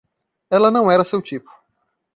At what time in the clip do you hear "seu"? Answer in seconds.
1.03-1.21